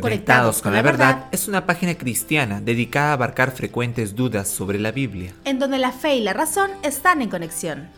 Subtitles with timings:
[0.00, 4.90] Conectados con la verdad es una página cristiana dedicada a abarcar frecuentes dudas sobre la
[4.90, 7.88] Biblia, en donde la fe y la razón están en conexión.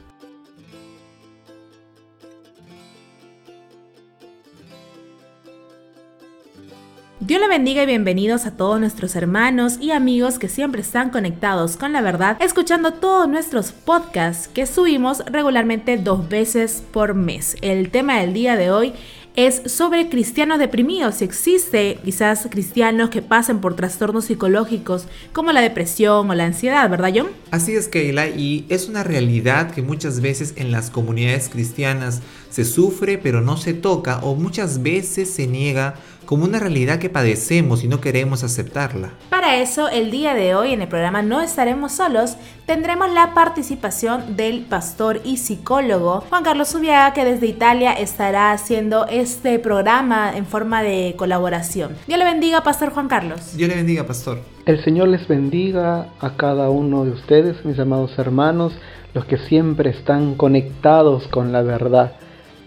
[7.18, 11.76] Dios le bendiga y bienvenidos a todos nuestros hermanos y amigos que siempre están conectados
[11.76, 17.56] con la verdad, escuchando todos nuestros podcasts que subimos regularmente dos veces por mes.
[17.62, 18.92] El tema del día de hoy
[19.36, 21.16] es sobre cristianos deprimidos.
[21.16, 26.88] Si existe quizás cristianos que pasen por trastornos psicológicos como la depresión o la ansiedad,
[26.88, 27.28] ¿verdad John?
[27.50, 32.64] Así es, Keila, y es una realidad que muchas veces en las comunidades cristianas se
[32.64, 35.94] sufre pero no se toca o muchas veces se niega
[36.26, 39.12] como una realidad que padecemos y no queremos aceptarla.
[39.30, 44.36] Para eso, el día de hoy en el programa No estaremos solos, tendremos la participación
[44.36, 50.46] del pastor y psicólogo Juan Carlos Subiaga, que desde Italia estará haciendo este programa en
[50.46, 51.96] forma de colaboración.
[52.06, 53.56] Dios le bendiga, Pastor Juan Carlos.
[53.56, 54.40] Dios le bendiga, Pastor.
[54.66, 58.72] El Señor les bendiga a cada uno de ustedes, mis amados hermanos,
[59.14, 62.12] los que siempre están conectados con la verdad.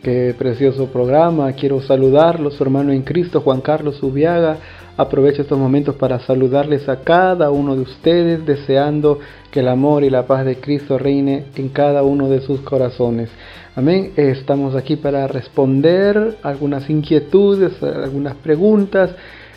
[0.04, 1.52] Qué precioso programa.
[1.52, 4.56] Quiero saludarlos, su hermano en Cristo, Juan Carlos Ubiaga.
[4.96, 9.20] Aprovecho estos momentos para saludarles a cada uno de ustedes, deseando
[9.52, 13.30] que el amor y la paz de Cristo reine en cada uno de sus corazones.
[13.76, 14.14] Amén.
[14.16, 19.14] Estamos aquí para responder algunas inquietudes, algunas preguntas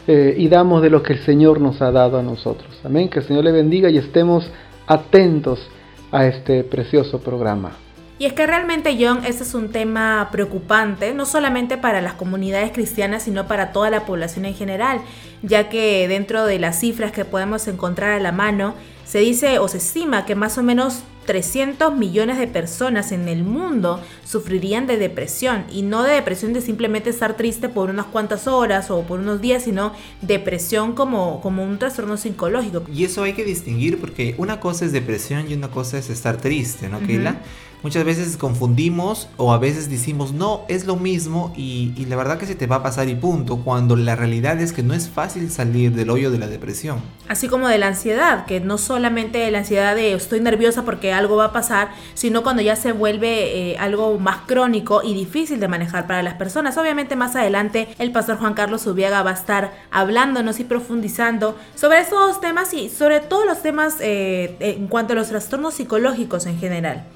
[0.08, 2.80] eh, y damos de lo que el Señor nos ha dado a nosotros.
[2.82, 3.08] Amén.
[3.08, 4.50] Que el Señor le bendiga y estemos
[4.88, 5.64] atentos
[6.10, 7.81] a este precioso programa.
[8.22, 12.70] Y es que realmente, John, este es un tema preocupante, no solamente para las comunidades
[12.70, 15.00] cristianas, sino para toda la población en general,
[15.42, 19.66] ya que dentro de las cifras que podemos encontrar a la mano, se dice o
[19.66, 24.98] se estima que más o menos 300 millones de personas en el mundo sufrirían de
[24.98, 29.18] depresión y no de depresión de simplemente estar triste por unas cuantas horas o por
[29.18, 32.84] unos días, sino depresión como, como un trastorno psicológico.
[32.94, 36.36] Y eso hay que distinguir porque una cosa es depresión y una cosa es estar
[36.36, 37.40] triste, ¿no, Keila?
[37.82, 42.46] Muchas veces confundimos o a veces decimos, no, es lo mismo y, la verdad que
[42.46, 45.50] se te va a pasar y punto, cuando la realidad es que no es fácil
[45.50, 47.00] salir del hoyo de la depresión.
[47.28, 51.36] Así como de la ansiedad, que no solamente la ansiedad de estoy nerviosa porque algo
[51.36, 55.68] va a pasar, sino cuando ya se vuelve eh, algo más crónico y difícil de
[55.68, 56.76] manejar para las personas.
[56.76, 62.00] Obviamente más adelante el pastor Juan Carlos Ubiaga va a estar hablándonos y profundizando sobre
[62.00, 66.58] esos temas y sobre todos los temas eh, en cuanto a los trastornos psicológicos en
[66.58, 67.06] general.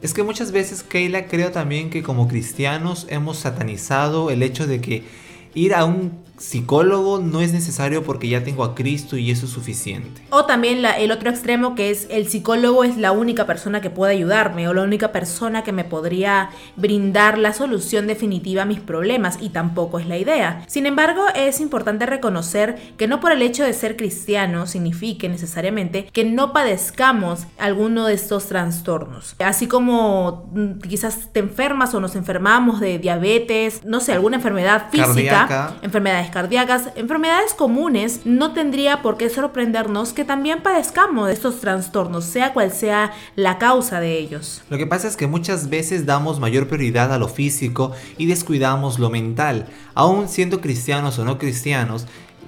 [0.00, 4.80] Es que muchas veces, Keila, creo también que como cristianos hemos satanizado el hecho de
[4.80, 5.02] que
[5.54, 9.52] ir a un psicólogo no es necesario porque ya tengo a Cristo y eso es
[9.52, 10.22] suficiente.
[10.30, 14.12] O también el otro extremo que es el psicólogo es la única persona que puede
[14.14, 19.38] ayudarme o la única persona que me podría brindar la solución definitiva a mis problemas
[19.40, 20.62] y tampoco es la idea.
[20.66, 26.06] Sin embargo, es importante reconocer que no por el hecho de ser cristiano signifique necesariamente
[26.12, 29.34] que no padezcamos alguno de estos trastornos.
[29.38, 34.90] Así como mm, quizás te enfermas o nos enfermamos de diabetes, no sé, alguna enfermedad
[34.90, 41.60] física, enfermedades cardíacas, enfermedades comunes, no tendría por qué sorprendernos que también padezcamos de estos
[41.60, 44.62] trastornos, sea cual sea la causa de ellos.
[44.70, 48.98] Lo que pasa es que muchas veces damos mayor prioridad a lo físico y descuidamos
[48.98, 49.66] lo mental.
[49.94, 52.06] Aún siendo cristianos o no cristianos,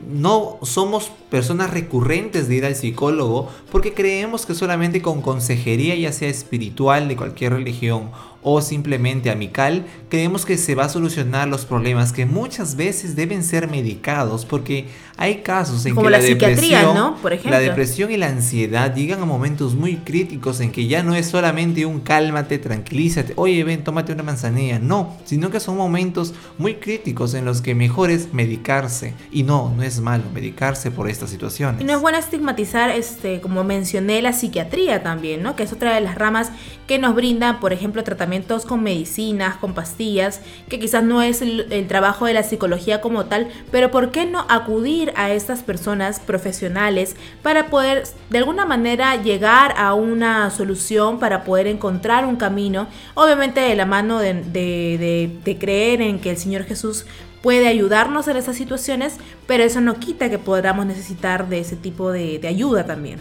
[0.09, 6.13] no somos personas recurrentes de ir al psicólogo porque creemos que solamente con consejería, ya
[6.13, 8.11] sea espiritual de cualquier religión
[8.43, 13.43] o simplemente amical, creemos que se va a solucionar los problemas que muchas veces deben
[13.43, 14.87] ser medicados porque
[15.21, 17.17] hay casos en que la, depresión, ¿no?
[17.17, 17.51] Por ejemplo.
[17.51, 21.27] la depresión y la ansiedad llegan a momentos muy críticos en que ya no es
[21.27, 26.77] solamente un cálmate, tranquilízate, oye ven, tómate una manzanilla, no, sino que son momentos muy
[26.77, 31.29] críticos en los que mejor es medicarse y no, no es malo medicarse por estas
[31.29, 31.83] situaciones.
[31.83, 35.55] Y no es bueno estigmatizar, este, como mencioné, la psiquiatría también, ¿no?
[35.55, 36.51] Que es otra de las ramas
[36.87, 41.87] que nos brinda, por ejemplo, tratamientos con medicinas, con pastillas, que quizás no es el
[41.89, 47.17] trabajo de la psicología como tal, pero ¿por qué no acudir a estas personas profesionales
[47.43, 53.61] para poder de alguna manera llegar a una solución, para poder encontrar un camino, obviamente
[53.61, 57.07] de la mano de, creer en que el Señor Jesús
[57.43, 59.17] puede ayudarnos en esas situaciones,
[59.47, 63.19] pero eso no quita que podamos necesitar de ese tipo de, ayuda también.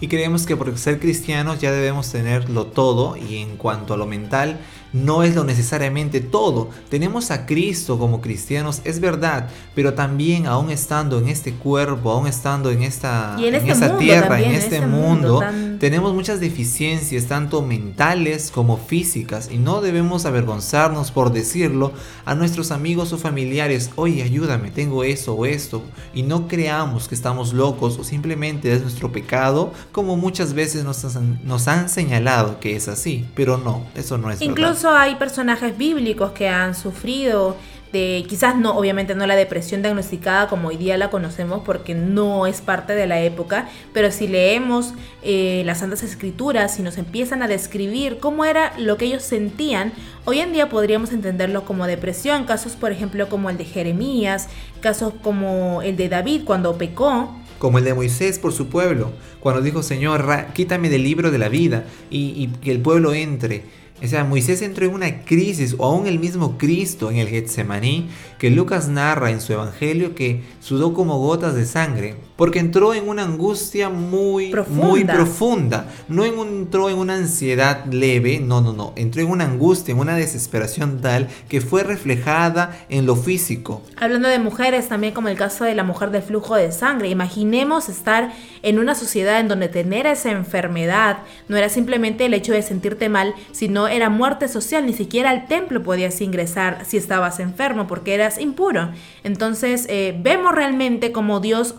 [0.00, 4.06] Y creemos que por ser cristianos ya debemos tenerlo todo y en cuanto a lo
[4.06, 4.58] mental,
[4.92, 6.70] no es lo necesariamente todo.
[6.88, 12.26] Tenemos a Cristo como cristianos, es verdad, pero también aún estando en este cuerpo, aún
[12.26, 15.42] estando en esta, en este tierra, en este, mundo,
[15.80, 21.94] Tenemos muchas deficiencias, tanto mentales como físicas, y no debemos avergonzarnos por decirlo
[22.26, 25.82] a nuestros amigos o familiares, oye, ayúdame, tengo eso o esto,
[26.12, 31.66] y no creamos que estamos locos o simplemente es nuestro pecado, como muchas veces nos
[31.66, 36.50] han, señalado que es así, pero no, eso no es Incluso hay personajes bíblicos que
[36.50, 37.56] han sufrido
[37.92, 42.60] quizás no, obviamente no la depresión diagnosticada como hoy día la conocemos porque no es
[42.60, 47.48] parte de la época, pero si leemos eh, las Santas Escrituras y nos empiezan a
[47.48, 49.92] describir cómo era lo que ellos sentían,
[50.24, 54.48] hoy en día podríamos entenderlo como depresión, casos por ejemplo como el de Jeremías,
[54.80, 59.10] casos como el de David cuando pecó, como el de Moisés por su pueblo,
[59.40, 63.79] cuando dijo, Señor, quítame del libro de la vida y, y que el pueblo entre.
[64.02, 68.08] O sea, Moisés entró en una crisis, o aún el mismo Cristo en el Getsemaní,
[68.38, 73.06] que Lucas narra en su evangelio que sudó como gotas de sangre, porque entró en
[73.06, 74.86] una angustia muy profunda.
[74.86, 75.86] muy profunda.
[76.08, 78.94] No entró en una ansiedad leve, no, no, no.
[78.96, 83.82] Entró en una angustia, en una desesperación tal que fue reflejada en lo físico.
[83.98, 87.10] Hablando de mujeres, también como el caso de la mujer de flujo de sangre.
[87.10, 88.32] Imaginemos estar
[88.62, 93.10] en una sociedad en donde tener esa enfermedad no era simplemente el hecho de sentirte
[93.10, 94.86] mal, sino era muerte social.
[94.86, 98.92] Ni siquiera al templo podías ingresar si estabas enfermo porque eras impuro.
[99.24, 101.74] Entonces, eh, vemos realmente como Dios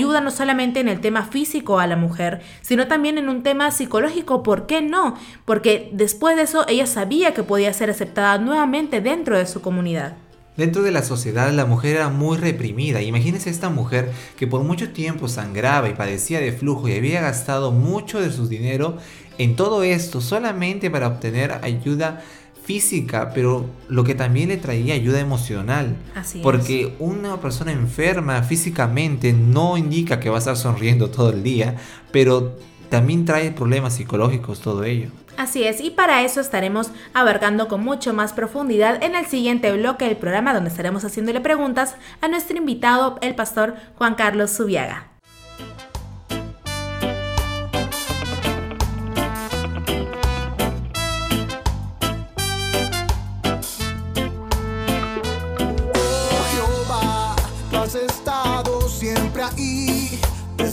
[0.00, 3.70] ayuda no solamente en el tema físico a la mujer, sino también en un tema
[3.70, 4.42] psicológico.
[4.42, 5.14] ¿Por qué no?
[5.44, 10.14] Porque después de eso ella sabía que podía ser aceptada nuevamente dentro de su comunidad.
[10.56, 13.02] Dentro de la sociedad la mujer era muy reprimida.
[13.02, 17.70] Imagínense esta mujer que por mucho tiempo sangraba y padecía de flujo y había gastado
[17.70, 18.96] mucho de su dinero
[19.36, 22.22] en todo esto solamente para obtener ayuda
[22.62, 25.96] física, pero lo que también le traía ayuda emocional.
[26.14, 31.42] Así porque una persona enferma físicamente no indica que va a estar sonriendo todo el
[31.42, 31.76] día,
[32.12, 32.56] pero
[32.88, 35.08] también trae problemas psicológicos todo ello.
[35.36, 40.04] Así es, y para eso estaremos abarcando con mucho más profundidad en el siguiente bloque
[40.04, 45.09] del programa donde estaremos haciéndole preguntas a nuestro invitado, el pastor Juan Carlos Zubiaga.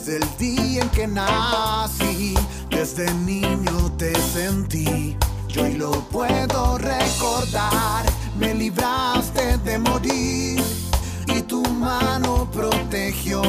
[0.07, 2.33] Desde el día en que nací,
[2.69, 5.17] desde niño te sentí.
[5.49, 8.05] Yo lo puedo recordar.
[8.39, 10.63] Me libraste de morir
[11.27, 13.41] y tu mano protegió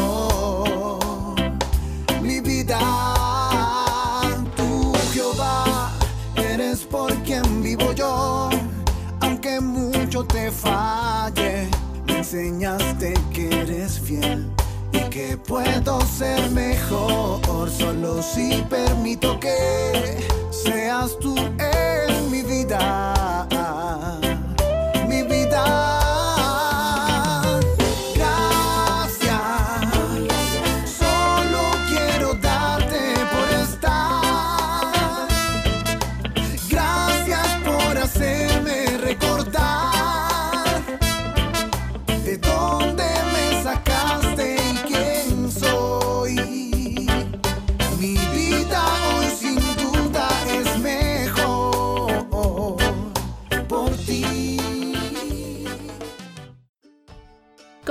[18.23, 20.19] si permito que
[20.51, 21.38] seas tú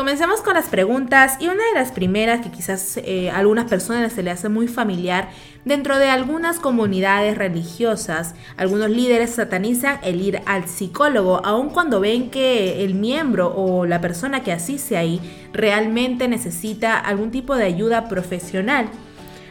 [0.08, 4.14] Comencemos con las preguntas y una de las primeras que quizás eh, a algunas personas
[4.14, 5.28] se le hace muy familiar,
[5.66, 12.30] dentro de algunas comunidades religiosas, algunos líderes satanizan el ir al psicólogo, aun cuando ven
[12.30, 15.20] que el miembro o la persona que asiste ahí
[15.52, 18.88] realmente necesita algún tipo de ayuda profesional.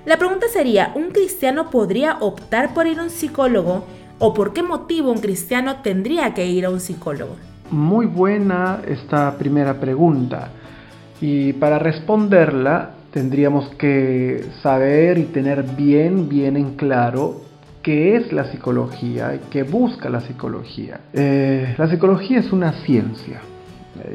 [0.07, 3.85] La pregunta sería, ¿un cristiano podría optar por ir a un psicólogo
[4.19, 7.37] o por qué motivo un cristiano tendría que ir a un psicólogo?
[7.71, 10.51] Muy buena esta primera pregunta
[11.21, 17.41] y para responderla tendríamos que saber y tener bien, bien en claro
[17.83, 21.01] qué es la psicología y qué busca la psicología.
[21.13, 23.41] Eh, la psicología es una ciencia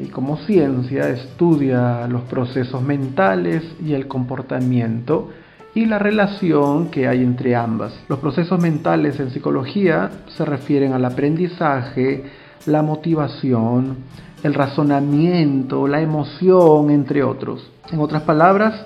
[0.00, 5.30] y como ciencia estudia los procesos mentales y el comportamiento
[5.74, 7.92] y la relación que hay entre ambas.
[8.08, 12.24] Los procesos mentales en psicología se refieren al aprendizaje,
[12.66, 13.98] la motivación,
[14.42, 17.70] el razonamiento, la emoción, entre otros.
[17.90, 18.84] En otras palabras,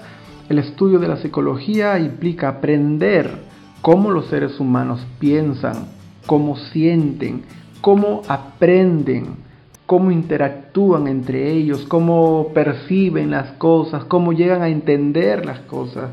[0.49, 3.31] el estudio de la psicología implica aprender
[3.83, 5.87] cómo los seres humanos piensan,
[6.27, 7.43] cómo sienten,
[7.81, 9.37] cómo aprenden,
[9.87, 16.11] cómo interactúan entre ellos, cómo perciben las cosas, cómo llegan a entender las cosas.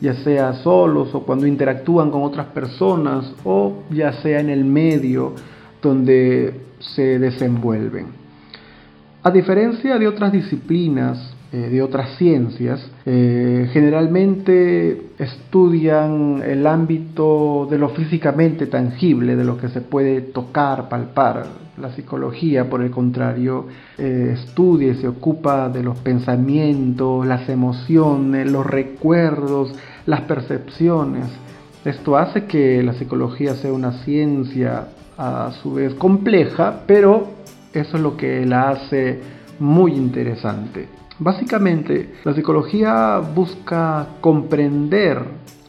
[0.00, 5.34] ya sea solos o cuando interactúan con otras personas o ya sea en el medio
[5.82, 8.06] donde se desenvuelven.
[9.22, 17.76] A diferencia de otras disciplinas, eh, de otras ciencias, eh, generalmente estudian el ámbito de
[17.76, 21.44] lo físicamente tangible, de lo que se puede tocar, palpar.
[21.76, 23.66] La psicología, por el contrario,
[23.98, 29.74] eh, estudia y se ocupa de los pensamientos, las emociones, los recuerdos,
[30.06, 31.26] las percepciones.
[31.84, 34.86] Esto hace que la psicología sea una ciencia
[35.20, 37.28] a su vez compleja, pero
[37.74, 39.20] eso es lo que la hace
[39.58, 40.88] muy interesante.
[41.18, 45.22] Básicamente, la psicología busca comprender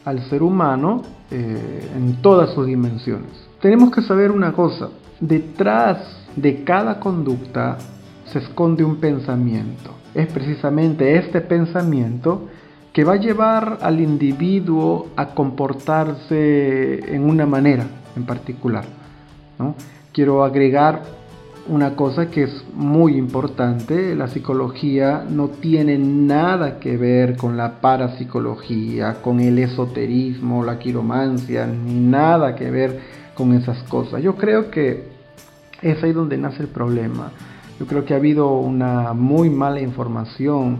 [0.06, 3.30] al ser humano eh, en todas sus dimensiones.
[3.60, 4.88] Tenemos que saber una cosa,
[5.20, 5.98] detrás
[6.34, 7.76] de cada conducta
[8.24, 9.90] se esconde un pensamiento.
[10.14, 12.48] Es precisamente este pensamiento
[12.94, 17.84] que va a llevar al individuo a comportarse en una manera
[18.16, 19.01] en particular.
[20.12, 21.02] Quiero agregar
[21.68, 27.80] una cosa que es muy importante, la psicología no tiene nada que ver con la
[27.80, 33.00] parapsicología, con el esoterismo, la quiromancia, ni nada que ver
[33.34, 34.22] con esas cosas.
[34.22, 35.04] Yo creo que
[35.80, 37.30] es ahí donde nace el problema.
[37.78, 40.78] Yo creo que ha habido una muy mala información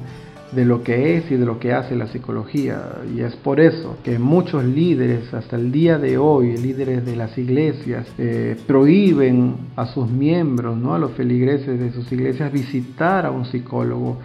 [0.52, 2.98] de lo que es y de lo que hace la psicología.
[3.14, 7.36] Y es por eso que muchos líderes, hasta el día de hoy, líderes de las
[7.38, 10.94] iglesias, eh, prohíben a sus miembros, ¿no?
[10.94, 14.18] a los feligreses de sus iglesias, visitar a un psicólogo.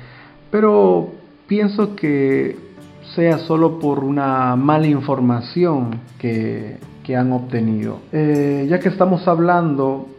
[0.51, 1.11] Pero
[1.47, 2.57] pienso que
[3.15, 6.77] sea solo por una mala información que,
[7.15, 8.01] han obtenido.
[8.11, 10.09] Eh, ya que estamos hablando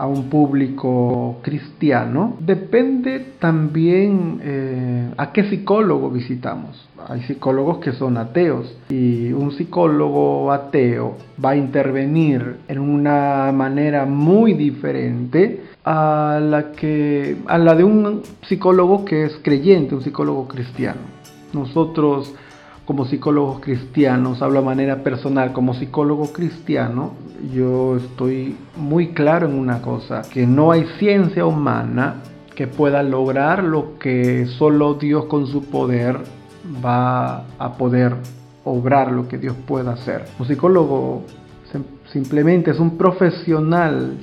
[0.00, 6.88] a un público cristiano, depende también eh, a qué psicólogo visitamos.
[7.06, 14.06] Hay psicólogos que son ateos y un psicólogo ateo va a intervenir en una manera
[14.06, 20.48] muy diferente a la, que, a la de un psicólogo que es creyente, un psicólogo
[20.48, 21.00] cristiano.
[21.52, 22.34] Nosotros
[22.90, 27.12] como psicólogos cristianos, hablo de manera personal, como psicólogo cristiano,
[27.54, 32.16] yo estoy muy claro en una cosa, que no hay ciencia humana
[32.52, 36.18] que pueda lograr lo que solo Dios con su poder
[36.84, 38.16] va a poder
[38.64, 40.24] obrar, lo que Dios pueda hacer.
[40.40, 41.22] Un psicólogo
[42.12, 44.16] simplemente es un profesional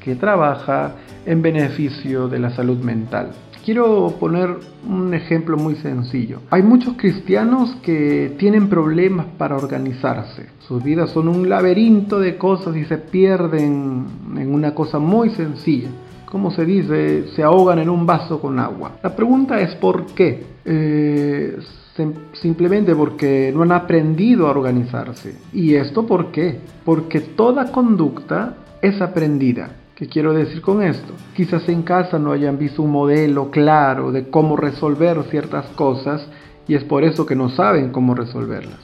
[0.00, 0.94] que trabaja
[1.26, 3.32] en beneficio de la salud mental.
[3.64, 6.40] Quiero poner un ejemplo muy sencillo.
[6.50, 10.50] Hay muchos cristianos que tienen problemas para organizarse.
[10.68, 14.04] Sus vidas son un laberinto de cosas y se pierden
[14.36, 15.88] en una cosa muy sencilla.
[16.26, 18.98] Como se dice, se ahogan en un vaso con agua.
[19.02, 20.44] La pregunta es ¿por qué?
[20.66, 21.56] Eh,
[22.34, 25.36] simplemente porque no han aprendido a organizarse.
[25.54, 26.58] ¿Y esto por qué?
[26.84, 29.70] Porque toda conducta es aprendida.
[29.94, 31.14] ¿Qué quiero decir con esto?
[31.36, 36.26] Quizás en casa no hayan visto un modelo claro de cómo resolver ciertas cosas
[36.66, 38.80] y es por eso que no saben cómo resolverlas.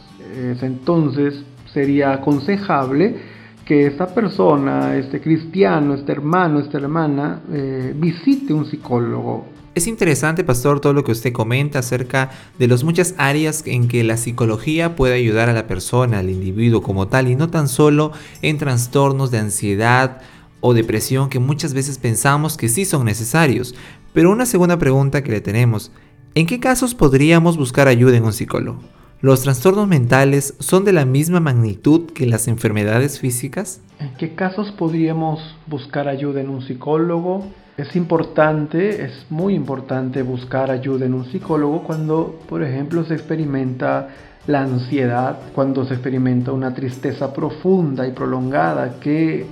[0.63, 3.17] entonces sería aconsejable
[3.65, 9.47] que esta persona, este cristiano, este hermano, esta hermana, eh, visite un psicólogo.
[9.75, 14.03] Es interesante, pastor, todo lo que usted comenta acerca de las muchas áreas en que
[14.03, 18.13] la psicología puede ayudar a la persona, al individuo como tal, y no tan solo
[18.43, 20.21] en trastornos de ansiedad,
[20.61, 23.75] o depresión que muchas veces pensamos que sí son necesarios.
[24.13, 25.93] Pero una segunda pregunta que le tenemos,
[26.35, 28.81] ¿en qué casos podríamos buscar ayuda en un psicólogo?
[29.23, 33.83] ¿Los trastornos mentales son de la misma magnitud que las enfermedades físicas?
[33.99, 37.45] ¿En qué casos podríamos buscar ayuda en un psicólogo?
[37.77, 44.09] Es importante, es muy importante buscar ayuda en un psicólogo cuando, por ejemplo, se experimenta
[44.47, 49.47] la ansiedad, cuando se experimenta una tristeza profunda y prolongada que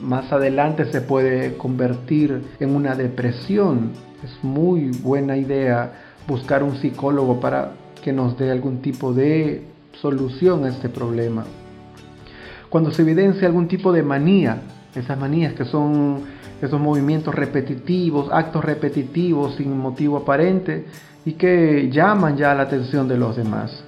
[0.00, 3.92] más adelante se puede convertir en una depresión.
[4.22, 5.92] Es muy buena idea
[6.26, 7.72] buscar un psicólogo para
[8.02, 9.64] que nos dé algún tipo de
[10.00, 11.44] solución a este problema.
[12.68, 14.62] Cuando se evidencia algún tipo de manía,
[14.94, 16.22] esas manías que son
[16.60, 20.86] esos movimientos repetitivos, actos repetitivos sin motivo aparente
[21.24, 23.81] y que llaman ya la atención de los demás.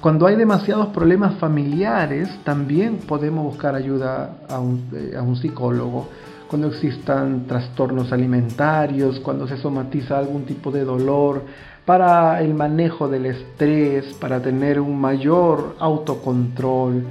[0.00, 6.08] Cuando hay demasiados problemas familiares, también podemos buscar ayuda a un, eh, a un, psicólogo.
[6.48, 11.42] Cuando existan trastornos alimentarios, cuando se somatiza algún tipo de dolor,
[11.84, 17.02] para el manejo del estrés, para tener un mayor autocontrol.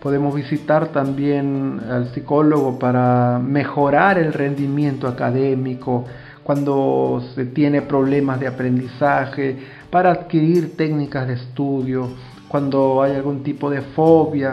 [0.00, 6.04] Podemos visitar también al psicólogo para mejorar el rendimiento académico,
[6.44, 9.56] cuando se tiene problemas de aprendizaje,
[9.90, 12.10] para adquirir técnicas de estudio,
[12.48, 14.52] cuando hay algún tipo de fobia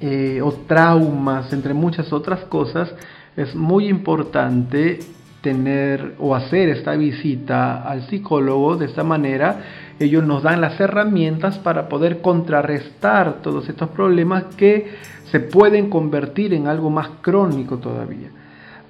[0.00, 2.94] eh, o traumas, entre muchas otras cosas,
[3.36, 4.98] es muy importante
[5.40, 8.76] tener o hacer esta visita al psicólogo.
[8.76, 9.62] De esta manera,
[9.98, 14.92] ellos nos dan las herramientas para poder contrarrestar todos estos problemas que
[15.30, 18.28] se pueden convertir en algo más crónico todavía.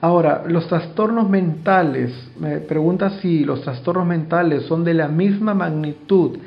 [0.00, 6.38] Ahora, los trastornos mentales, me pregunta si los trastornos mentales son de la misma magnitud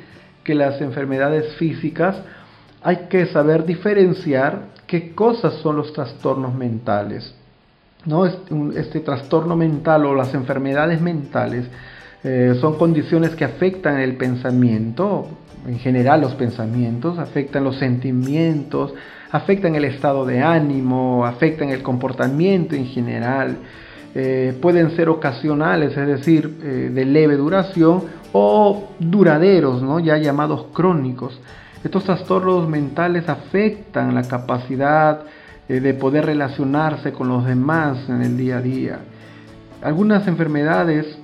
[0.45, 2.15] que las enfermedades físicas,
[2.81, 7.35] hay que saber diferenciar qué cosas son los trastornos mentales.
[8.05, 8.25] ¿no?
[8.25, 11.65] Este, trastorno mental o las enfermedades mentales
[12.23, 15.27] eh, son condiciones que afectan el pensamiento,
[15.67, 18.93] en general los pensamientos, afectan los sentimientos,
[19.31, 23.57] afectan el estado de ánimo, afectan el comportamiento en general,
[24.13, 28.03] eh, pueden ser ocasionales, es decir, eh, de leve duración,
[28.37, 30.01] o duraderos, ¿no?
[30.01, 31.39] ya llamados crónicos.
[31.85, 35.21] Estos trastornos mentales afectan la capacidad
[35.69, 38.99] eh, de poder relacionarse con los demás en el día a día.
[39.81, 41.17] Algunas enfermedades,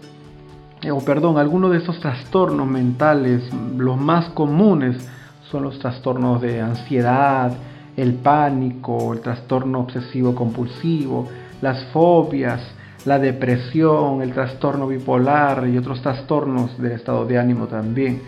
[0.89, 3.43] o perdón, algunos de esos trastornos mentales,
[3.75, 5.05] los más comunes,
[5.51, 7.51] son los trastornos de ansiedad,
[7.97, 11.27] el pánico, el trastorno obsesivo compulsivo,
[11.61, 12.61] las fobias,
[13.05, 18.21] la depresión, el trastorno bipolar y otros trastornos del estado de ánimo también.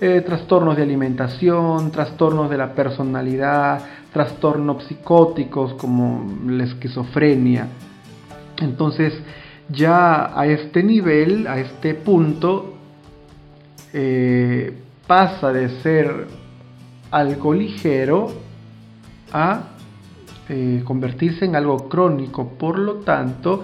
[0.00, 7.68] Eh, trastornos de alimentación, trastornos de la personalidad, trastornos psicóticos como la esquizofrenia.
[8.60, 9.14] Entonces,
[9.68, 12.74] ya a este nivel, a este punto,
[13.92, 14.76] eh,
[15.06, 16.26] pasa de ser
[17.10, 18.32] algo ligero
[19.32, 19.68] a
[20.48, 22.48] eh, convertirse en algo crónico.
[22.48, 23.62] Por lo tanto,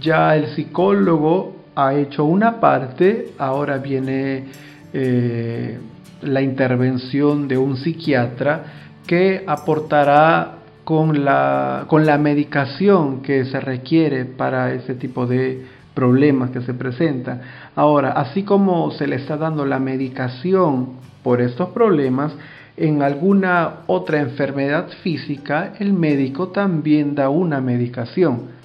[0.00, 4.44] ya el psicólogo ha hecho una parte, ahora viene
[4.92, 5.78] eh,
[6.22, 8.64] la intervención de un psiquiatra
[9.06, 15.64] que aportará con la, con la medicación que se requiere para ese tipo de
[15.94, 17.40] problemas que se presentan.
[17.74, 22.32] Ahora, así como se le está dando la medicación por estos problemas,
[22.76, 28.58] en alguna otra enfermedad física, el médico también da una medicación.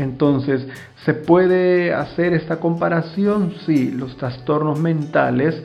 [0.00, 0.66] Entonces,
[1.04, 3.54] ¿se puede hacer esta comparación?
[3.66, 5.62] Sí, los trastornos mentales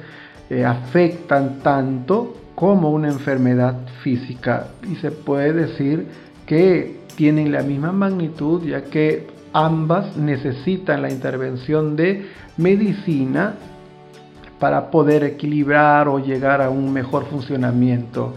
[0.50, 6.08] eh, afectan tanto como una enfermedad física y se puede decir
[6.46, 13.56] que tienen la misma magnitud ya que ambas necesitan la intervención de medicina
[14.60, 18.34] para poder equilibrar o llegar a un mejor funcionamiento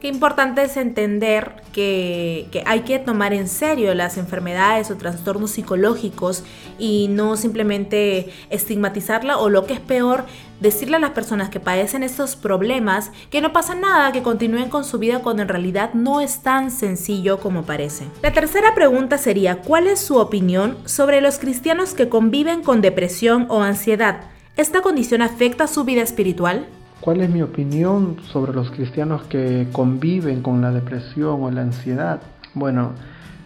[0.00, 6.44] Qué importante es entender que, hay que tomar en serio las enfermedades o trastornos psicológicos
[6.78, 10.24] y no simplemente estigmatizarla o lo que es peor,
[10.60, 14.84] decirle a las personas que padecen estos problemas que no pasa nada, que continúen con
[14.84, 18.04] su vida cuando en realidad no es tan sencillo como parece.
[18.22, 23.46] La tercera pregunta sería, ¿cuál es su opinión sobre los cristianos que conviven con depresión
[23.48, 24.20] o ansiedad?
[24.56, 26.68] ¿Esta condición afecta su vida espiritual?
[27.00, 32.20] ¿Cuál es mi opinión sobre los cristianos que conviven con la depresión o la ansiedad?
[32.54, 32.90] Bueno,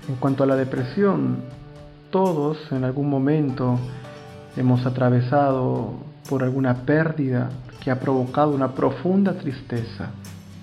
[0.09, 1.37] en cuanto a la depresión,
[2.11, 3.79] todos en algún momento
[4.57, 5.93] hemos atravesado
[6.31, 7.51] por alguna pérdida
[7.83, 10.11] que ha provocado una profunda tristeza.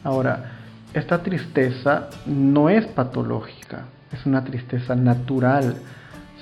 [0.04, 0.54] Ahora,
[0.94, 5.76] esta tristeza no es patológica, es una tristeza natural.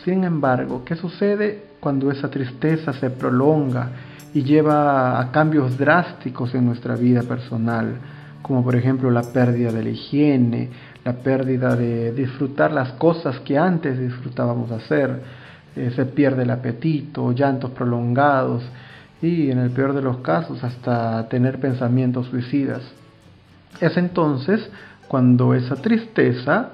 [0.05, 3.89] Sin embargo, ¿qué sucede cuando esa tristeza se prolonga
[4.33, 7.95] y lleva a cambios drásticos en nuestra vida personal,
[8.41, 10.69] como por ejemplo la pérdida de la higiene,
[11.03, 15.21] la pérdida de disfrutar las cosas que antes disfrutábamos hacer,
[15.75, 18.63] eh, se pierde el apetito, llantos prolongados
[19.21, 22.81] y en el peor de los casos hasta tener pensamientos suicidas.
[23.79, 24.69] Es entonces
[25.07, 26.69] cuando esa tristeza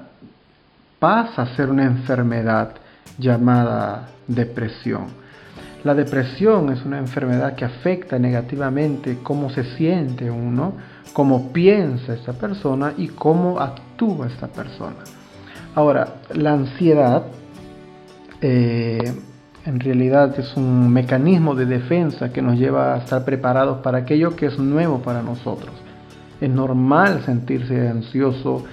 [0.98, 2.70] pasa a ser una enfermedad
[3.18, 5.06] llamada depresión.
[5.84, 10.74] La depresión es una enfermedad que afecta negativamente cómo se siente uno,
[11.12, 14.96] cómo piensa esta persona y cómo actúa esta persona.
[15.74, 17.24] Ahora, la ansiedad
[18.40, 19.12] eh,
[19.66, 24.36] en realidad es un mecanismo de defensa que nos lleva a estar preparados para aquello
[24.36, 25.72] que es nuevo para nosotros.
[26.40, 28.64] Es normal sentirse ansioso,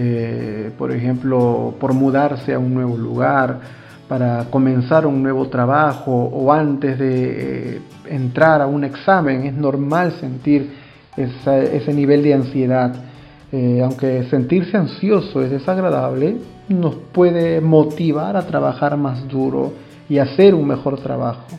[0.00, 3.58] eh, por ejemplo, por mudarse a un nuevo lugar,
[4.06, 9.44] para comenzar un nuevo trabajo o antes de eh, entrar a un examen.
[9.44, 10.70] Es normal sentir
[11.16, 12.94] ese nivel de ansiedad.
[13.50, 16.36] Eh, aunque sentirse ansioso es desagradable,
[16.68, 19.72] nos puede motivar a trabajar más duro
[20.08, 21.58] y hacer un mejor trabajo.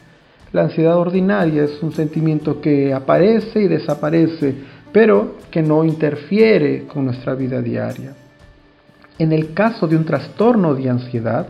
[0.54, 4.56] La ansiedad ordinaria es un sentimiento que aparece y desaparece,
[4.94, 8.14] pero que no interfiere con nuestra vida diaria.
[9.20, 11.48] En el caso de un trastorno de ansiedad,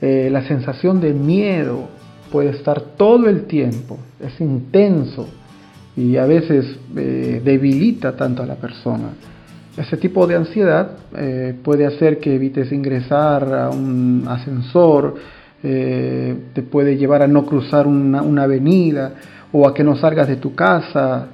[0.00, 1.88] eh, la sensación de miedo
[2.30, 5.28] puede estar todo el tiempo, es intenso
[5.96, 9.14] y a veces eh, debilita tanto a la persona.
[9.76, 15.16] Ese tipo de ansiedad eh, puede hacer que evites ingresar a un ascensor,
[15.62, 19.14] te puede llevar a no cruzar una avenida
[19.52, 21.28] o a que no salgas de tu casa.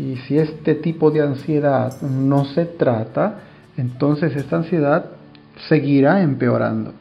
[0.00, 3.36] Y si este tipo de ansiedad no se trata,
[3.78, 5.06] entonces esta ansiedad
[5.68, 6.92] seguirá empeorando.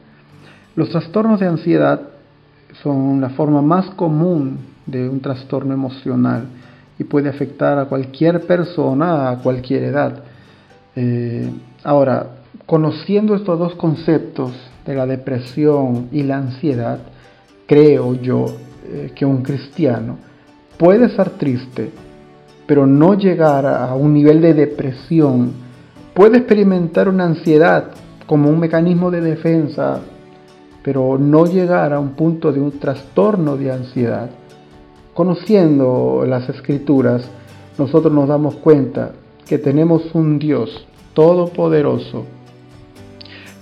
[0.75, 2.01] Los trastornos de ansiedad
[2.83, 6.45] son la forma más común de un trastorno emocional
[6.99, 10.23] y puede afectar a cualquier persona a cualquier edad.
[10.95, 11.49] Eh,
[11.83, 12.27] ahora,
[12.65, 14.51] conociendo estos dos conceptos
[14.85, 16.99] de la depresión y la ansiedad,
[17.67, 18.45] creo yo
[18.85, 20.17] eh, que un cristiano
[20.77, 21.91] puede estar triste,
[22.65, 25.66] pero no llegar a un nivel de depresión.
[26.17, 27.91] Puede experimentar una ansiedad
[28.25, 30.01] como un mecanismo de defensa
[30.87, 34.29] pero no llegar a un punto de un trastorno de ansiedad.
[35.13, 37.29] Conociendo las escrituras,
[37.77, 39.11] nosotros nos damos cuenta
[39.45, 42.25] que tenemos un Dios todopoderoso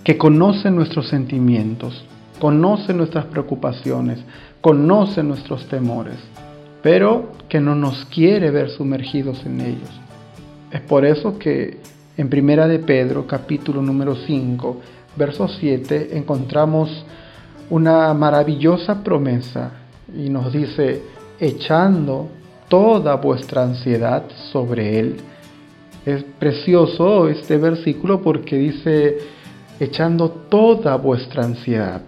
[0.03, 2.05] que conoce nuestros sentimientos,
[2.39, 4.19] conoce nuestras preocupaciones,
[4.61, 6.17] conoce nuestros temores,
[6.83, 9.89] pero que no nos quiere ver sumergidos en ellos.
[10.71, 11.79] Es por eso que
[12.17, 14.77] en Primera de Pedro, capítulo número 5,
[15.15, 17.05] verso 7 encontramos
[17.69, 19.71] una maravillosa promesa
[20.15, 21.01] y nos dice,
[21.39, 22.29] echando
[22.69, 25.17] toda vuestra ansiedad sobre Él.
[26.05, 29.17] Es precioso este versículo porque dice,
[29.79, 32.01] echando toda vuestra ansiedad.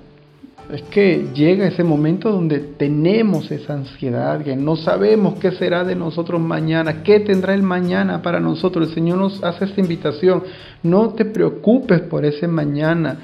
[0.72, 5.96] Es que llega ese momento donde tenemos esa ansiedad, que no sabemos qué será de
[5.96, 8.90] nosotros mañana, qué tendrá el mañana para nosotros.
[8.90, 10.44] El Señor nos hace esta invitación.
[10.84, 13.18] No te preocupes por ese mañana.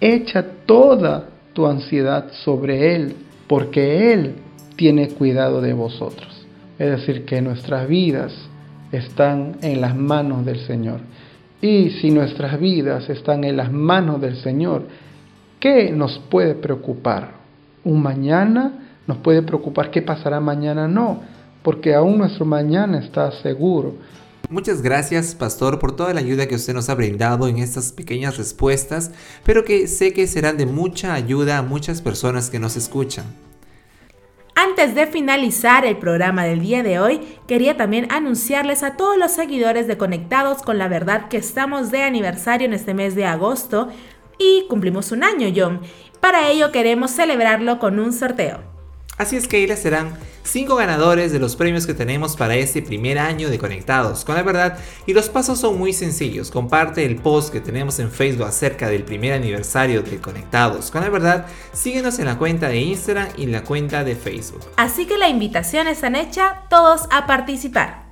[0.00, 3.14] Echa toda tu ansiedad sobre Él,
[3.46, 4.34] porque Él
[4.76, 6.46] tiene cuidado de vosotros.
[6.78, 8.34] Es decir, que nuestras vidas
[8.90, 11.00] están en las manos del Señor.
[11.62, 14.82] Y si nuestras vidas están en las manos del Señor,
[15.62, 17.34] ¿Qué nos puede preocupar?
[17.84, 18.96] ¿Un mañana?
[19.06, 20.88] ¿Nos puede preocupar qué pasará mañana?
[20.88, 21.22] No,
[21.62, 23.94] porque aún nuestro mañana está seguro.
[24.50, 28.38] Muchas gracias, Pastor, por toda la ayuda que usted nos ha brindado en estas pequeñas
[28.38, 29.12] respuestas,
[29.44, 33.26] pero que sé que serán de mucha ayuda a muchas personas que nos escuchan.
[34.56, 39.30] Antes de finalizar el programa del día de hoy, quería también anunciarles a todos los
[39.30, 43.88] seguidores de Conectados con la Verdad que estamos de aniversario en este mes de agosto
[44.38, 45.80] y cumplimos un año, John.
[46.20, 48.60] Para ello queremos celebrarlo con un sorteo.
[49.18, 53.50] Así es que serán 5 ganadores de los premios que tenemos para este primer año
[53.50, 56.50] de Conectados con la Verdad y los pasos son muy sencillos.
[56.50, 61.10] Comparte el post que tenemos en Facebook acerca del primer aniversario de Conectados con la
[61.10, 61.46] Verdad.
[61.72, 64.62] Síguenos en la cuenta de Instagram y en la cuenta de Facebook.
[64.76, 68.02] Así que la invitación está hecha, todos a participar.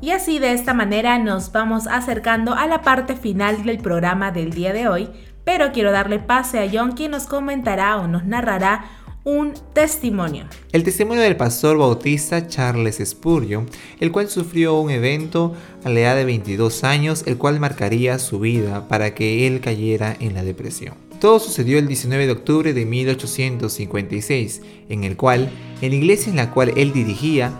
[0.00, 4.52] Y así de esta manera nos vamos acercando a la parte final del programa del
[4.52, 5.10] día de hoy,
[5.48, 8.84] pero quiero darle pase a John quien nos comentará o nos narrará
[9.24, 10.44] un testimonio.
[10.72, 13.64] El testimonio del pastor bautista Charles Spurgeon,
[13.98, 15.54] el cual sufrió un evento
[15.86, 20.14] a la edad de 22 años, el cual marcaría su vida para que él cayera
[20.20, 20.96] en la depresión.
[21.18, 25.48] Todo sucedió el 19 de octubre de 1856, en el cual,
[25.80, 27.54] en la iglesia en la cual él dirigía,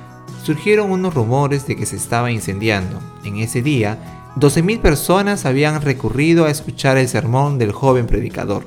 [0.44, 3.01] surgieron unos rumores de que se estaba incendiando.
[3.24, 8.62] En ese día, 12.000 personas habían recurrido a escuchar el sermón del joven predicador.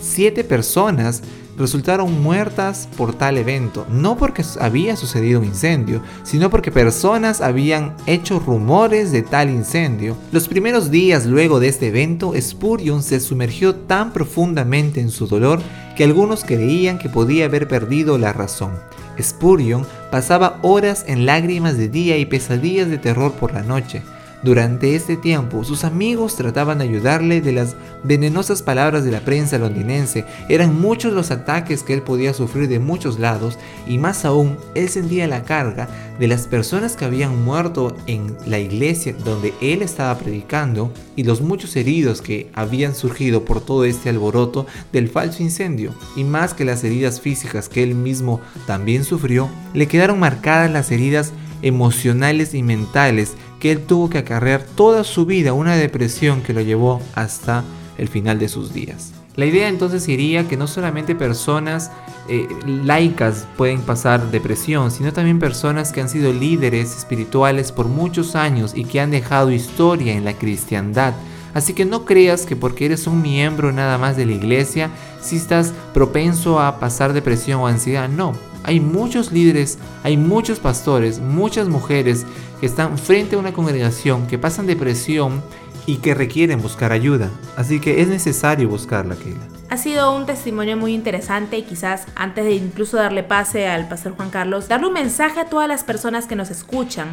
[0.00, 1.22] Siete personas
[1.58, 7.96] resultaron muertas por tal evento, no porque había sucedido un incendio, sino porque personas habían
[8.06, 10.16] hecho rumores de tal incendio.
[10.32, 15.60] Los primeros días luego de este evento, Spurion se sumergió tan profundamente en su dolor
[15.98, 18.72] que algunos creían que podía haber perdido la razón.
[19.20, 24.02] Spurion pasaba horas en lágrimas de día y pesadillas de terror por la noche.
[24.42, 29.58] Durante este tiempo, sus amigos trataban de ayudarle de las venenosas palabras de la prensa
[29.58, 30.24] londinense.
[30.48, 34.88] Eran muchos los ataques que él podía sufrir de muchos lados y más aún, él
[34.88, 40.16] sentía la carga de las personas que habían muerto en la iglesia donde él estaba
[40.18, 45.92] predicando y los muchos heridos que habían surgido por todo este alboroto del falso incendio.
[46.16, 50.90] Y más que las heridas físicas que él mismo también sufrió, le quedaron marcadas las
[50.90, 56.52] heridas emocionales y mentales que él tuvo que acarrear toda su vida una depresión que
[56.52, 57.62] lo llevó hasta
[57.98, 59.12] el final de sus días.
[59.36, 61.92] La idea entonces sería que no solamente personas
[62.28, 68.34] eh, laicas pueden pasar depresión, sino también personas que han sido líderes espirituales por muchos
[68.34, 71.14] años y que han dejado historia en la cristiandad.
[71.54, 75.36] Así que no creas que porque eres un miembro nada más de la iglesia, si
[75.36, 78.08] estás propenso a pasar depresión o ansiedad.
[78.08, 82.26] No, hay muchos líderes, hay muchos pastores, muchas mujeres
[82.60, 85.42] que están frente a una congregación que pasan depresión
[85.86, 87.30] y que requieren buscar ayuda.
[87.56, 89.40] Así que es necesario buscarla, Keila.
[89.70, 94.14] Ha sido un testimonio muy interesante y quizás antes de incluso darle pase al pastor
[94.16, 97.08] Juan Carlos, darle un mensaje a todas las personas que nos escuchan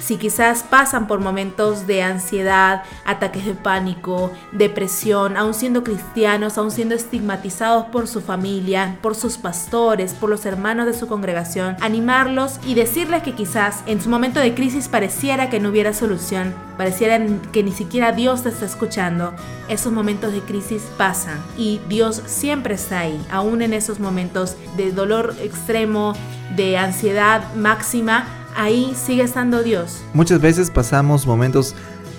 [0.00, 6.70] si quizás pasan por momentos de ansiedad, ataques de pánico, depresión, aún siendo cristianos, aún
[6.70, 12.60] siendo estigmatizados por su familia, por sus pastores, por los hermanos de su congregación, animarlos
[12.66, 17.18] y decirles que quizás en su momento de crisis pareciera que no hubiera solución, pareciera
[17.52, 19.34] que ni siquiera Dios te está escuchando.
[19.68, 24.92] Esos momentos de crisis pasan y Dios siempre está ahí, aún en esos momentos de
[24.92, 26.14] dolor extremo,
[26.56, 30.02] de ansiedad máxima ahí sigue estando Dios.
[30.14, 31.74] Muchas veces pasamos momentos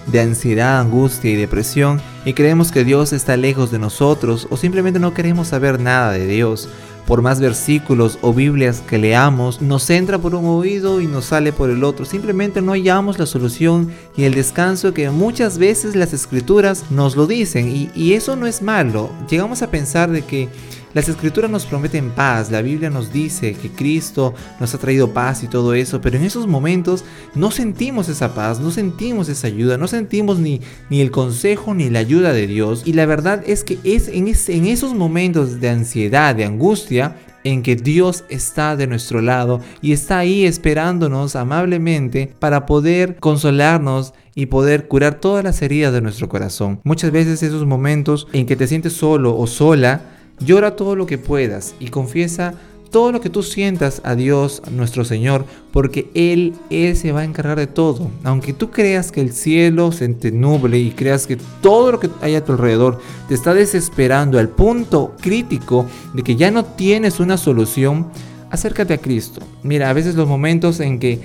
[0.08, 5.00] de ansiedad, angustia y depresión y creemos que Dios está lejos de nosotros o simplemente
[5.00, 6.70] no queremos saber nada de Dios.
[7.06, 11.52] Por más versículos o Biblias que leamos, nos entra por un oído y nos sale
[11.52, 12.06] por el otro.
[12.06, 17.26] Simplemente no hallamos la solución y el descanso que muchas veces las escrituras nos lo
[17.26, 17.68] dicen.
[17.68, 19.10] Y, y eso no es malo.
[19.28, 20.50] Llegamos a pensar de que
[20.94, 25.44] las escrituras nos prometen paz, la Biblia nos dice que Cristo nos ha traído paz
[25.44, 29.78] y todo eso, pero en esos momentos no sentimos esa paz, no sentimos esa ayuda,
[29.78, 32.84] no sentimos ni, ni el consejo ni la ayuda de Dios.
[32.86, 37.64] Y la verdad es que es en, en esos momentos de ansiedad, de angustia, en
[37.64, 44.48] que Dios está de nuestro lado y está ahí esperándonos amablemente para poder consolarnos y
[44.48, 46.80] poder curar todas las heridas de nuestro corazón.
[46.84, 50.02] Muchas veces esos momentos en que te sientes solo o sola,
[50.40, 52.54] Llora todo lo que puedas y confiesa
[52.90, 57.24] todo lo que tú sientas a Dios, nuestro Señor, porque Él, Él se va a
[57.24, 58.10] encargar de todo.
[58.24, 62.10] Aunque tú creas que el cielo se te nuble y creas que todo lo que
[62.22, 67.20] hay a tu alrededor te está desesperando al punto crítico de que ya no tienes
[67.20, 68.08] una solución,
[68.50, 69.42] acércate a Cristo.
[69.64, 71.20] Mira, a veces los momentos en que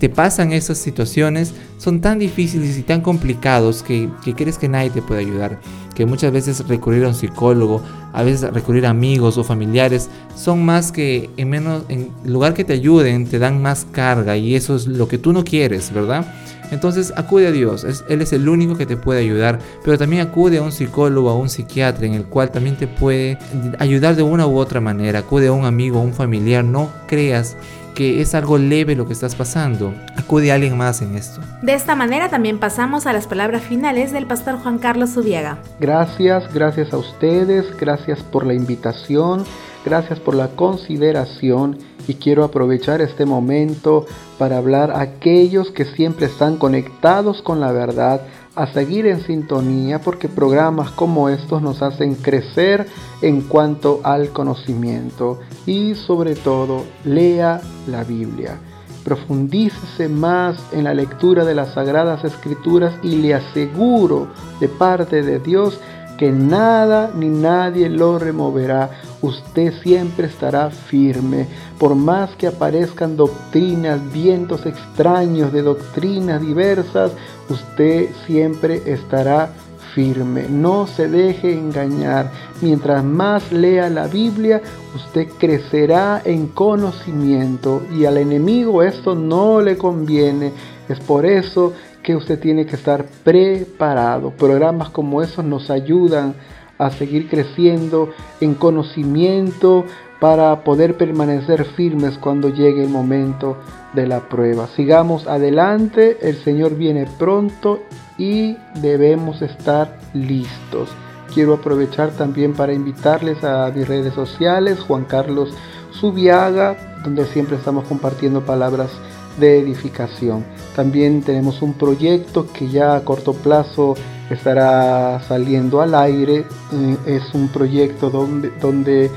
[0.00, 4.90] te pasan esas situaciones son tan difíciles y tan complicados que, que crees que nadie
[4.90, 5.60] te puede ayudar
[6.00, 7.82] que muchas veces recurrir a un psicólogo,
[8.14, 12.64] a veces recurrir a amigos o familiares, son más que en menos, en lugar que
[12.64, 16.24] te ayuden, te dan más carga y eso es lo que tú no quieres, ¿verdad?
[16.70, 20.56] Entonces acude a Dios, Él es el único que te puede ayudar, pero también acude
[20.56, 23.36] a un psicólogo, a un psiquiatra en el cual también te puede
[23.78, 27.58] ayudar de una u otra manera, acude a un amigo, a un familiar, no creas
[27.94, 29.94] que es algo leve lo que estás pasando.
[30.16, 31.40] Acude a alguien más en esto.
[31.62, 35.58] De esta manera también pasamos a las palabras finales del pastor Juan Carlos Zubiaga.
[35.78, 39.44] Gracias, gracias a ustedes, gracias por la invitación,
[39.84, 44.06] gracias por la consideración y quiero aprovechar este momento
[44.38, 48.22] para hablar a aquellos que siempre están conectados con la verdad,
[48.54, 52.86] a seguir en sintonía porque programas como estos nos hacen crecer
[53.22, 58.58] en cuanto al conocimiento y sobre todo lea la Biblia.
[59.04, 64.28] Profundícese más en la lectura de las sagradas escrituras y le aseguro
[64.60, 65.80] de parte de Dios
[66.18, 68.90] que nada ni nadie lo removerá.
[69.22, 71.46] Usted siempre estará firme.
[71.78, 77.12] Por más que aparezcan doctrinas, vientos extraños de doctrinas diversas,
[77.48, 79.52] usted siempre estará
[79.94, 80.46] firme.
[80.48, 82.30] No se deje engañar.
[82.62, 84.62] Mientras más lea la Biblia,
[84.94, 90.52] usted crecerá en conocimiento y al enemigo esto no le conviene.
[90.88, 94.30] Es por eso que usted tiene que estar preparado.
[94.30, 96.34] Programas como esos nos ayudan
[96.80, 98.08] a seguir creciendo
[98.40, 99.84] en conocimiento
[100.18, 103.58] para poder permanecer firmes cuando llegue el momento
[103.92, 104.66] de la prueba.
[104.74, 107.80] Sigamos adelante, el Señor viene pronto
[108.16, 110.88] y debemos estar listos.
[111.34, 115.54] Quiero aprovechar también para invitarles a mis redes sociales, Juan Carlos
[115.92, 118.90] Subiaga, donde siempre estamos compartiendo palabras
[119.38, 120.44] de edificación.
[120.74, 123.94] También tenemos un proyecto que ya a corto plazo
[124.34, 126.44] estará saliendo al aire.
[126.72, 129.10] Eh, es un proyecto donde, donde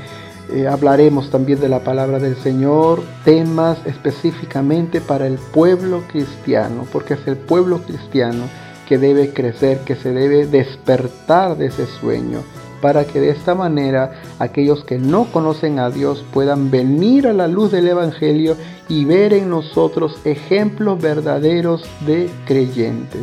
[0.50, 7.14] eh, hablaremos también de la palabra del Señor, temas específicamente para el pueblo cristiano, porque
[7.14, 8.44] es el pueblo cristiano
[8.86, 12.40] que debe crecer, que se debe despertar de ese sueño
[12.84, 17.48] para que de esta manera aquellos que no conocen a Dios puedan venir a la
[17.48, 18.58] luz del Evangelio
[18.90, 23.22] y ver en nosotros ejemplos verdaderos de creyentes.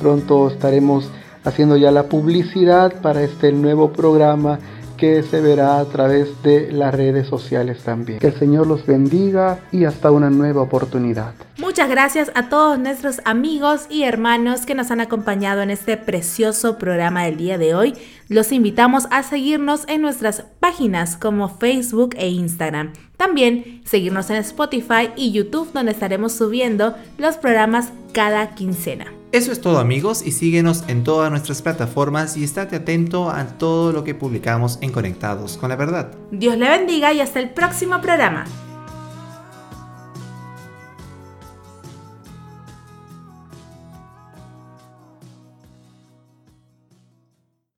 [0.00, 1.08] Pronto estaremos
[1.46, 4.58] haciendo ya la publicidad para este nuevo programa
[4.96, 8.18] que se verá a través de las redes sociales también.
[8.18, 11.34] Que el Señor los bendiga y hasta una nueva oportunidad.
[11.58, 16.78] Muchas gracias a todos nuestros amigos y hermanos que nos han acompañado en este precioso
[16.78, 17.94] programa del día de hoy.
[18.28, 22.92] Los invitamos a seguirnos en nuestras páginas como Facebook e Instagram.
[23.16, 29.15] También seguirnos en Spotify y YouTube donde estaremos subiendo los programas cada quincena.
[29.32, 33.92] Eso es todo amigos y síguenos en todas nuestras plataformas y estate atento a todo
[33.92, 36.12] lo que publicamos en Conectados con la Verdad.
[36.30, 38.44] Dios le bendiga y hasta el próximo programa.